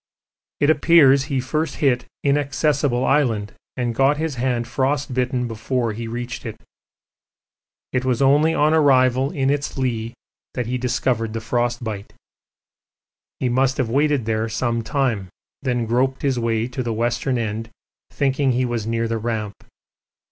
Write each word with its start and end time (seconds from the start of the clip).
It 0.59 0.71
appears 0.71 1.25
he 1.25 1.39
first 1.39 1.75
hit 1.75 2.05
Inaccessible 2.23 3.05
Island, 3.05 3.53
and 3.77 3.93
got 3.93 4.17
his 4.17 4.33
hand 4.33 4.67
frostbitten 4.67 5.47
before 5.47 5.93
he 5.93 6.07
reached 6.07 6.43
it. 6.43 6.59
It 7.93 8.03
was 8.03 8.19
only 8.19 8.51
on 8.55 8.73
arrival 8.73 9.29
in 9.29 9.51
its 9.51 9.77
lee 9.77 10.15
that 10.55 10.65
he 10.65 10.79
discovered 10.79 11.33
the 11.33 11.39
frostbite. 11.39 12.13
He 13.39 13.47
must 13.47 13.77
have 13.77 13.91
waited 13.91 14.25
there 14.25 14.49
some 14.49 14.81
time, 14.81 15.29
then 15.61 15.85
groped 15.85 16.23
his 16.23 16.39
way 16.39 16.67
to 16.69 16.81
the 16.81 16.93
western 16.93 17.37
end 17.37 17.69
thinking 18.09 18.53
he 18.53 18.65
was 18.65 18.87
near 18.87 19.07
the 19.07 19.19
Ramp. 19.19 19.53